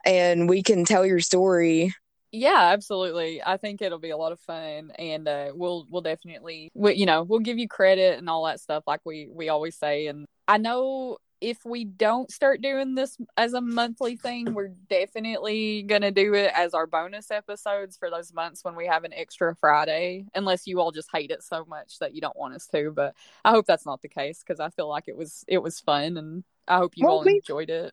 and 0.04 0.48
we 0.48 0.62
can 0.62 0.84
tell 0.84 1.04
your 1.04 1.20
story. 1.20 1.94
Yeah 2.32 2.70
absolutely. 2.72 3.42
I 3.42 3.56
think 3.56 3.82
it'll 3.82 3.98
be 3.98 4.10
a 4.10 4.16
lot 4.16 4.32
of 4.32 4.40
fun 4.40 4.92
and 4.98 5.26
uh, 5.26 5.52
we'll 5.54 5.86
we'll 5.90 6.02
definitely 6.02 6.70
we, 6.74 6.94
you 6.94 7.06
know 7.06 7.22
we'll 7.22 7.40
give 7.40 7.58
you 7.58 7.68
credit 7.68 8.18
and 8.18 8.28
all 8.30 8.44
that 8.44 8.60
stuff 8.60 8.84
like 8.86 9.00
we 9.04 9.28
we 9.30 9.48
always 9.48 9.76
say 9.76 10.06
and 10.06 10.26
i 10.46 10.56
know 10.56 11.18
if 11.40 11.64
we 11.64 11.84
don't 11.84 12.30
start 12.30 12.60
doing 12.60 12.94
this 12.94 13.16
as 13.36 13.54
a 13.54 13.60
monthly 13.60 14.16
thing 14.16 14.52
we're 14.54 14.72
definitely 14.88 15.82
going 15.82 16.02
to 16.02 16.10
do 16.10 16.34
it 16.34 16.52
as 16.54 16.74
our 16.74 16.86
bonus 16.86 17.30
episodes 17.30 17.96
for 17.96 18.10
those 18.10 18.32
months 18.32 18.64
when 18.64 18.76
we 18.76 18.86
have 18.86 19.04
an 19.04 19.12
extra 19.12 19.54
friday 19.56 20.24
unless 20.34 20.66
you 20.66 20.80
all 20.80 20.92
just 20.92 21.08
hate 21.12 21.30
it 21.30 21.42
so 21.42 21.64
much 21.66 21.98
that 21.98 22.14
you 22.14 22.20
don't 22.20 22.36
want 22.36 22.54
us 22.54 22.66
to 22.66 22.90
but 22.90 23.14
i 23.44 23.50
hope 23.50 23.66
that's 23.66 23.86
not 23.86 24.02
the 24.02 24.08
case 24.08 24.42
because 24.46 24.60
i 24.60 24.68
feel 24.70 24.88
like 24.88 25.04
it 25.06 25.16
was 25.16 25.44
it 25.48 25.58
was 25.58 25.80
fun 25.80 26.16
and 26.16 26.44
i 26.68 26.76
hope 26.76 26.92
you 26.96 27.06
well, 27.06 27.18
all 27.18 27.22
enjoyed 27.22 27.70
it 27.70 27.92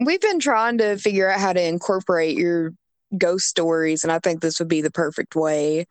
we've 0.00 0.20
been 0.20 0.40
trying 0.40 0.78
to 0.78 0.96
figure 0.96 1.30
out 1.30 1.40
how 1.40 1.52
to 1.52 1.62
incorporate 1.62 2.36
your 2.36 2.72
ghost 3.16 3.46
stories, 3.46 4.04
and 4.04 4.12
I 4.12 4.18
think 4.18 4.40
this 4.40 4.58
would 4.58 4.68
be 4.68 4.82
the 4.82 4.90
perfect 4.90 5.36
way 5.36 5.86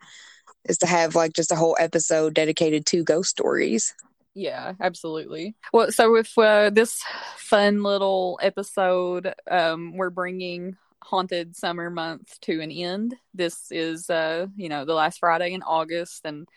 is 0.68 0.78
to 0.78 0.86
have 0.86 1.14
like 1.14 1.32
just 1.32 1.50
a 1.50 1.56
whole 1.56 1.76
episode 1.80 2.34
dedicated 2.34 2.86
to 2.86 3.02
ghost 3.02 3.30
stories. 3.30 3.94
Yeah, 4.34 4.72
absolutely. 4.80 5.54
Well, 5.72 5.92
so 5.92 6.12
with 6.12 6.32
uh, 6.38 6.70
this 6.70 7.02
fun 7.36 7.82
little 7.82 8.38
episode, 8.42 9.34
um, 9.50 9.96
we're 9.96 10.10
bringing 10.10 10.76
haunted 11.02 11.56
summer 11.56 11.90
month 11.90 12.40
to 12.42 12.60
an 12.60 12.70
end. 12.70 13.14
This 13.34 13.70
is, 13.70 14.08
uh, 14.08 14.46
you 14.56 14.68
know, 14.68 14.84
the 14.84 14.94
last 14.94 15.18
Friday 15.18 15.52
in 15.52 15.62
August, 15.62 16.22
and 16.24 16.48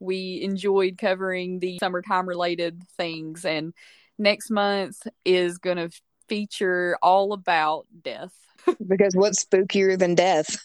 we 0.00 0.40
enjoyed 0.42 0.98
covering 0.98 1.60
the 1.60 1.78
summertime 1.78 2.28
related 2.28 2.82
things. 2.96 3.44
And 3.44 3.72
next 4.18 4.50
month 4.50 4.96
is 5.24 5.58
going 5.58 5.76
to 5.76 5.90
feature 6.28 6.96
all 7.02 7.32
about 7.32 7.86
death 8.02 8.34
because 8.86 9.14
what's 9.14 9.44
spookier 9.44 9.98
than 9.98 10.14
death? 10.14 10.56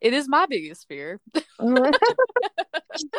It 0.00 0.12
is 0.12 0.28
my 0.28 0.46
biggest 0.46 0.88
fear. 0.88 1.20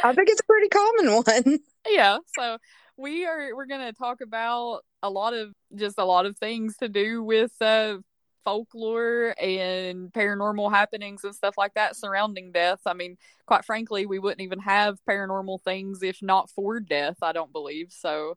I 0.04 0.14
think 0.14 0.30
it's 0.30 0.42
a 0.42 0.46
pretty 0.46 0.70
common 0.70 1.24
one. 1.26 1.60
Yeah. 1.88 2.18
So 2.38 2.58
we 2.98 3.26
are 3.26 3.56
we're 3.56 3.66
going 3.66 3.86
to 3.86 3.94
talk 3.94 4.20
about 4.22 4.82
a 5.02 5.10
lot 5.10 5.34
of 5.34 5.54
just 5.74 5.98
a 5.98 6.04
lot 6.04 6.26
of 6.26 6.38
things 6.38 6.76
to 6.78 6.90
do 6.90 7.24
with 7.24 7.54
uh 7.62 7.98
folklore 8.44 9.34
and 9.40 10.12
paranormal 10.12 10.72
happenings 10.72 11.24
and 11.24 11.34
stuff 11.34 11.56
like 11.58 11.74
that 11.76 11.96
surrounding 11.96 12.52
death. 12.52 12.80
I 12.86 12.94
mean, 12.94 13.18
quite 13.46 13.64
frankly, 13.64 14.06
we 14.06 14.20
wouldn't 14.20 14.42
even 14.42 14.60
have 14.60 15.00
paranormal 15.10 15.64
things 15.64 16.04
if 16.04 16.22
not 16.22 16.50
for 16.50 16.80
death, 16.82 17.18
I 17.22 17.32
don't 17.32 17.54
believe. 17.54 17.88
So, 17.92 18.36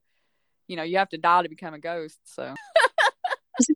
you 0.69 0.77
know, 0.77 0.85
you 0.85 0.99
have 0.99 1.09
to 1.11 1.19
die 1.19 1.43
to 1.43 1.49
become 1.49 1.75
a 1.75 1.81
ghost. 1.81 2.21
So 2.25 2.55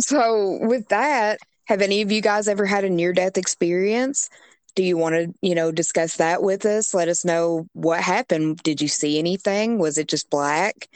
so 0.00 0.58
with 0.60 0.88
that, 0.88 1.38
have 1.66 1.82
any 1.82 2.02
of 2.02 2.10
you 2.10 2.20
guys 2.20 2.48
ever 2.48 2.64
had 2.64 2.84
a 2.84 2.90
near 2.90 3.12
death 3.12 3.36
experience? 3.36 4.28
Do 4.74 4.82
you 4.82 4.96
want 4.96 5.14
to, 5.14 5.34
you 5.40 5.54
know, 5.54 5.72
discuss 5.72 6.16
that 6.16 6.42
with 6.42 6.66
us? 6.66 6.92
Let 6.92 7.08
us 7.08 7.24
know 7.24 7.66
what 7.72 8.00
happened. 8.00 8.62
Did 8.62 8.80
you 8.80 8.88
see 8.88 9.18
anything? 9.18 9.78
Was 9.78 9.98
it 9.98 10.08
just 10.08 10.28
black? 10.30 10.88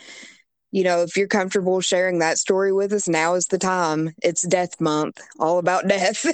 You 0.71 0.85
know, 0.85 1.03
if 1.03 1.17
you're 1.17 1.27
comfortable 1.27 1.81
sharing 1.81 2.21
that 2.21 2.39
story 2.39 2.73
with 2.73 2.93
us, 2.93 3.09
now 3.09 3.35
is 3.35 3.47
the 3.47 3.59
time. 3.59 4.11
It's 4.23 4.43
death 4.43 4.81
month, 4.81 5.21
all 5.39 5.59
about 5.59 5.89
death. 5.89 6.27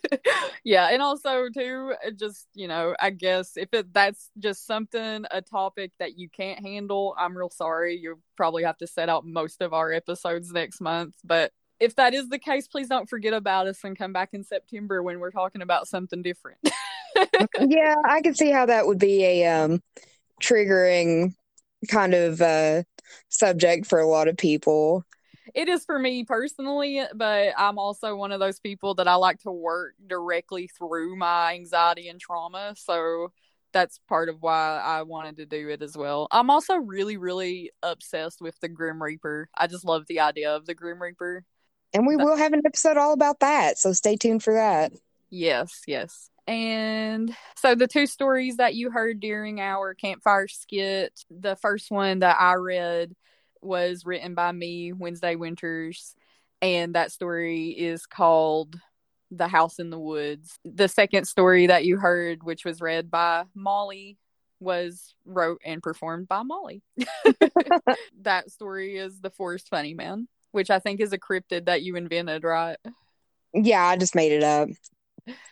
yeah, 0.64 0.88
and 0.90 1.02
also 1.02 1.48
too, 1.48 1.94
just 2.16 2.48
you 2.54 2.66
know, 2.68 2.94
I 2.98 3.10
guess 3.10 3.56
if 3.56 3.68
it 3.72 3.92
that's 3.92 4.30
just 4.38 4.66
something 4.66 5.24
a 5.30 5.42
topic 5.42 5.92
that 5.98 6.18
you 6.18 6.28
can't 6.28 6.60
handle, 6.60 7.14
I'm 7.18 7.36
real 7.36 7.50
sorry. 7.50 7.96
You 7.96 8.20
probably 8.36 8.64
have 8.64 8.78
to 8.78 8.86
set 8.86 9.08
out 9.08 9.24
most 9.24 9.60
of 9.62 9.72
our 9.72 9.92
episodes 9.92 10.50
next 10.52 10.80
month. 10.80 11.14
But 11.22 11.52
if 11.80 11.96
that 11.96 12.14
is 12.14 12.28
the 12.28 12.38
case, 12.38 12.68
please 12.68 12.88
don't 12.88 13.08
forget 13.08 13.32
about 13.32 13.66
us 13.66 13.82
and 13.84 13.96
come 13.96 14.12
back 14.12 14.30
in 14.32 14.44
September 14.44 15.02
when 15.02 15.20
we're 15.20 15.30
talking 15.30 15.62
about 15.62 15.88
something 15.88 16.22
different. 16.22 16.58
yeah, 17.60 17.94
I 18.04 18.20
can 18.20 18.34
see 18.34 18.50
how 18.50 18.66
that 18.66 18.86
would 18.86 18.98
be 18.98 19.24
a 19.24 19.46
um, 19.46 19.82
triggering 20.42 21.34
kind 21.88 22.14
of 22.14 22.40
uh, 22.40 22.82
subject 23.28 23.86
for 23.86 24.00
a 24.00 24.06
lot 24.08 24.28
of 24.28 24.36
people 24.36 25.04
it 25.54 25.68
is 25.68 25.84
for 25.84 25.98
me 25.98 26.24
personally, 26.24 27.02
but 27.14 27.52
I'm 27.56 27.78
also 27.78 28.16
one 28.16 28.32
of 28.32 28.40
those 28.40 28.60
people 28.60 28.94
that 28.94 29.08
I 29.08 29.14
like 29.14 29.40
to 29.40 29.50
work 29.50 29.94
directly 30.06 30.68
through 30.68 31.16
my 31.16 31.54
anxiety 31.54 32.08
and 32.08 32.20
trauma. 32.20 32.74
So 32.76 33.32
that's 33.72 34.00
part 34.08 34.28
of 34.28 34.40
why 34.40 34.80
I 34.82 35.02
wanted 35.02 35.36
to 35.38 35.46
do 35.46 35.68
it 35.68 35.82
as 35.82 35.96
well. 35.96 36.28
I'm 36.30 36.50
also 36.50 36.76
really, 36.76 37.16
really 37.16 37.70
obsessed 37.82 38.40
with 38.40 38.58
the 38.60 38.68
Grim 38.68 39.02
Reaper. 39.02 39.48
I 39.56 39.66
just 39.66 39.84
love 39.84 40.04
the 40.06 40.20
idea 40.20 40.54
of 40.54 40.66
the 40.66 40.74
Grim 40.74 41.00
Reaper. 41.00 41.44
And 41.94 42.06
we 42.06 42.16
will 42.16 42.36
have 42.36 42.52
an 42.52 42.62
episode 42.64 42.96
all 42.96 43.12
about 43.12 43.40
that, 43.40 43.78
so 43.78 43.92
stay 43.92 44.16
tuned 44.16 44.42
for 44.42 44.54
that. 44.54 44.92
Yes, 45.30 45.82
yes. 45.86 46.30
And 46.46 47.34
so 47.56 47.74
the 47.74 47.86
two 47.86 48.06
stories 48.06 48.56
that 48.56 48.74
you 48.74 48.90
heard 48.90 49.20
during 49.20 49.60
our 49.60 49.94
campfire 49.94 50.48
skit, 50.48 51.12
the 51.30 51.56
first 51.56 51.90
one 51.90 52.20
that 52.20 52.36
I 52.40 52.54
read 52.54 53.14
was 53.60 54.06
written 54.06 54.34
by 54.34 54.52
me, 54.52 54.92
Wednesday 54.92 55.36
Winters, 55.36 56.14
and 56.62 56.94
that 56.94 57.12
story 57.12 57.68
is 57.68 58.06
called 58.06 58.80
The 59.30 59.48
House 59.48 59.78
in 59.78 59.90
the 59.90 59.98
Woods. 59.98 60.58
The 60.64 60.88
second 60.88 61.26
story 61.26 61.66
that 61.66 61.84
you 61.84 61.98
heard, 61.98 62.42
which 62.42 62.64
was 62.64 62.80
read 62.80 63.10
by 63.10 63.44
Molly, 63.54 64.16
was 64.60 65.14
wrote 65.24 65.60
and 65.64 65.82
performed 65.82 66.28
by 66.28 66.42
Molly. 66.42 66.82
that 68.22 68.50
story 68.50 68.96
is 68.96 69.20
The 69.20 69.30
Forest 69.30 69.68
Funny 69.68 69.94
Man, 69.94 70.28
which 70.52 70.70
I 70.70 70.78
think 70.78 71.00
is 71.00 71.12
a 71.12 71.18
cryptid 71.18 71.66
that 71.66 71.82
you 71.82 71.96
invented, 71.96 72.44
right? 72.44 72.76
Yeah, 73.54 73.84
I 73.84 73.96
just 73.96 74.14
made 74.14 74.32
it 74.32 74.42
up. 74.42 74.68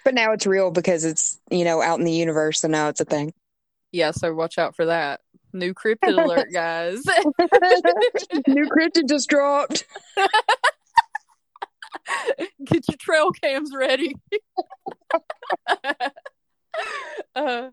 But 0.04 0.14
now 0.14 0.32
it's 0.32 0.46
real 0.46 0.70
because 0.70 1.04
it's, 1.04 1.38
you 1.50 1.64
know, 1.64 1.82
out 1.82 1.98
in 1.98 2.04
the 2.04 2.12
universe, 2.12 2.60
so 2.60 2.68
now 2.68 2.88
it's 2.88 3.00
a 3.00 3.04
thing. 3.04 3.32
Yeah, 3.92 4.10
so 4.10 4.34
watch 4.34 4.58
out 4.58 4.74
for 4.74 4.86
that. 4.86 5.20
New 5.52 5.74
cryptid 5.74 6.18
alert, 6.24 6.48
guys. 6.52 7.02
New 8.48 8.68
cryptid 8.68 9.08
just 9.08 9.28
dropped. 9.28 9.84
Get 12.64 12.88
your 12.88 12.96
trail 12.98 13.30
cams 13.32 13.72
ready. 13.74 14.14
uh, 17.34 17.70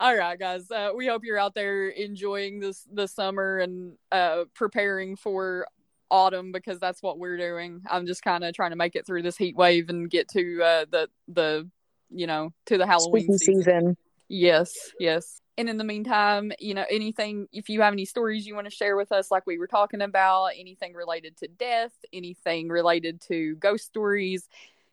all 0.00 0.16
right, 0.16 0.38
guys. 0.38 0.70
Uh, 0.70 0.90
we 0.96 1.06
hope 1.06 1.22
you're 1.24 1.38
out 1.38 1.54
there 1.54 1.88
enjoying 1.88 2.60
this 2.60 2.86
the 2.92 3.06
summer 3.06 3.58
and 3.58 3.96
uh, 4.10 4.44
preparing 4.54 5.16
for 5.16 5.66
autumn 6.10 6.52
because 6.52 6.78
that's 6.78 7.02
what 7.02 7.18
we're 7.18 7.36
doing. 7.36 7.82
I'm 7.88 8.06
just 8.06 8.22
kind 8.22 8.44
of 8.44 8.54
trying 8.54 8.70
to 8.70 8.76
make 8.76 8.96
it 8.96 9.06
through 9.06 9.22
this 9.22 9.36
heat 9.36 9.56
wave 9.56 9.88
and 9.88 10.10
get 10.10 10.28
to 10.30 10.62
uh, 10.62 10.84
the 10.90 11.08
the 11.28 11.68
you 12.10 12.26
know 12.26 12.52
to 12.66 12.78
the 12.78 12.86
Halloween 12.86 13.38
season. 13.38 13.54
season. 13.56 13.96
Yes, 14.28 14.72
yes. 14.98 15.40
And 15.56 15.68
in 15.68 15.76
the 15.76 15.84
meantime, 15.84 16.52
you 16.60 16.72
know, 16.72 16.84
anything, 16.88 17.48
if 17.50 17.68
you 17.68 17.80
have 17.80 17.92
any 17.92 18.04
stories 18.04 18.46
you 18.46 18.54
want 18.54 18.68
to 18.68 18.74
share 18.74 18.96
with 18.96 19.10
us, 19.10 19.28
like 19.30 19.44
we 19.44 19.58
were 19.58 19.66
talking 19.66 20.02
about, 20.02 20.50
anything 20.56 20.94
related 20.94 21.36
to 21.38 21.48
death, 21.48 21.92
anything 22.12 22.68
related 22.68 23.20
to 23.22 23.56
ghost 23.56 23.86
stories, 23.86 24.48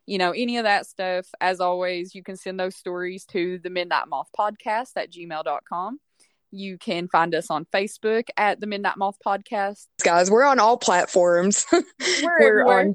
you 0.06 0.18
know, 0.18 0.32
any 0.32 0.56
of 0.56 0.64
that 0.64 0.86
stuff, 0.86 1.26
as 1.40 1.60
always, 1.60 2.16
you 2.16 2.22
can 2.24 2.36
send 2.36 2.58
those 2.58 2.74
stories 2.74 3.24
to 3.26 3.58
the 3.58 3.70
Midnight 3.70 4.08
Moth 4.08 4.30
Podcast 4.36 4.92
at 4.96 5.12
gmail.com. 5.12 6.00
You 6.50 6.78
can 6.78 7.08
find 7.08 7.34
us 7.34 7.50
on 7.50 7.66
Facebook 7.66 8.28
at 8.36 8.60
the 8.60 8.66
Midnight 8.66 8.96
Moth 8.96 9.16
Podcast. 9.24 9.86
Guys, 10.02 10.30
we're 10.30 10.44
on 10.44 10.58
all 10.58 10.76
platforms. 10.76 11.66
We're, 11.72 12.64
we're 12.64 12.64
on 12.64 12.94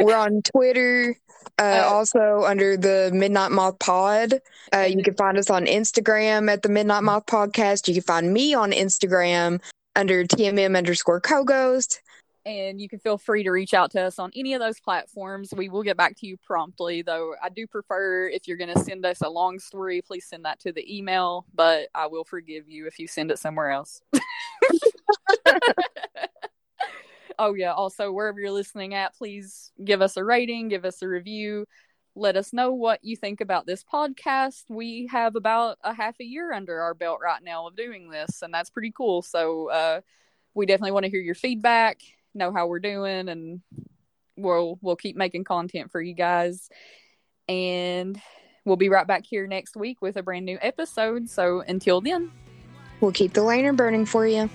we're 0.00 0.16
on 0.16 0.42
Twitter, 0.42 1.16
uh, 1.58 1.62
uh, 1.62 1.88
also 1.88 2.42
under 2.44 2.76
the 2.76 3.10
Midnight 3.12 3.52
Moth 3.52 3.78
Pod. 3.78 4.34
Uh, 4.74 4.80
you 4.80 5.02
can 5.02 5.14
find 5.14 5.38
us 5.38 5.50
on 5.50 5.66
Instagram 5.66 6.50
at 6.50 6.62
the 6.62 6.68
Midnight 6.68 7.04
Moth 7.04 7.26
Podcast. 7.26 7.88
You 7.88 7.94
can 7.94 8.02
find 8.02 8.32
me 8.32 8.54
on 8.54 8.72
Instagram 8.72 9.60
under 9.96 10.24
TMM 10.24 10.76
underscore 10.76 11.20
co 11.20 11.44
ghost. 11.44 12.02
And 12.48 12.80
you 12.80 12.88
can 12.88 12.98
feel 12.98 13.18
free 13.18 13.42
to 13.42 13.50
reach 13.50 13.74
out 13.74 13.90
to 13.90 14.00
us 14.00 14.18
on 14.18 14.30
any 14.34 14.54
of 14.54 14.60
those 14.60 14.80
platforms. 14.80 15.52
We 15.54 15.68
will 15.68 15.82
get 15.82 15.98
back 15.98 16.16
to 16.20 16.26
you 16.26 16.38
promptly, 16.38 17.02
though 17.02 17.34
I 17.42 17.50
do 17.50 17.66
prefer 17.66 18.26
if 18.26 18.48
you're 18.48 18.56
going 18.56 18.72
to 18.72 18.80
send 18.84 19.04
us 19.04 19.20
a 19.20 19.28
long 19.28 19.58
story, 19.58 20.00
please 20.00 20.24
send 20.26 20.46
that 20.46 20.58
to 20.60 20.72
the 20.72 20.96
email, 20.96 21.44
but 21.54 21.88
I 21.94 22.06
will 22.06 22.24
forgive 22.24 22.66
you 22.66 22.86
if 22.86 22.98
you 22.98 23.06
send 23.06 23.30
it 23.30 23.38
somewhere 23.38 23.70
else. 23.70 24.00
oh 27.38 27.52
yeah. 27.52 27.74
Also 27.74 28.10
wherever 28.10 28.40
you're 28.40 28.50
listening 28.50 28.94
at 28.94 29.14
please 29.14 29.70
give 29.84 30.00
us 30.00 30.16
a 30.16 30.24
rating 30.24 30.68
give 30.68 30.86
us 30.86 31.02
a 31.02 31.08
review. 31.08 31.66
Let 32.14 32.38
us 32.38 32.54
know 32.54 32.72
what 32.72 33.04
you 33.04 33.14
think 33.14 33.42
about 33.42 33.66
this 33.66 33.84
podcast. 33.84 34.62
We 34.70 35.06
have 35.12 35.36
about 35.36 35.76
a 35.84 35.92
half 35.92 36.16
a 36.18 36.24
year 36.24 36.54
under 36.54 36.80
our 36.80 36.94
belt 36.94 37.18
right 37.22 37.42
now 37.42 37.66
of 37.66 37.76
doing 37.76 38.08
this 38.08 38.40
and 38.40 38.54
that's 38.54 38.70
pretty 38.70 38.90
cool. 38.96 39.20
So 39.20 39.68
uh, 39.68 40.00
we 40.54 40.64
definitely 40.64 40.92
want 40.92 41.04
to 41.04 41.10
hear 41.10 41.20
your 41.20 41.34
feedback 41.34 42.00
know 42.34 42.52
how 42.52 42.66
we're 42.66 42.78
doing 42.78 43.28
and 43.28 43.60
we'll 44.36 44.78
we'll 44.80 44.96
keep 44.96 45.16
making 45.16 45.44
content 45.44 45.90
for 45.90 46.00
you 46.00 46.14
guys. 46.14 46.68
And 47.48 48.20
we'll 48.64 48.76
be 48.76 48.88
right 48.88 49.06
back 49.06 49.24
here 49.24 49.46
next 49.46 49.76
week 49.76 50.02
with 50.02 50.16
a 50.16 50.22
brand 50.22 50.44
new 50.44 50.58
episode. 50.60 51.28
So 51.28 51.62
until 51.66 52.00
then 52.00 52.30
we'll 53.00 53.12
keep 53.12 53.32
the 53.32 53.42
lantern 53.42 53.76
burning 53.76 54.06
for 54.06 54.26
you 54.26 54.50